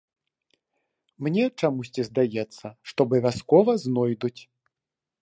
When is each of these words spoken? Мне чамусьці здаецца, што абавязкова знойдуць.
Мне 1.27 1.43
чамусьці 1.59 2.07
здаецца, 2.09 2.65
што 2.93 2.99
абавязкова 3.11 3.71
знойдуць. 3.89 4.37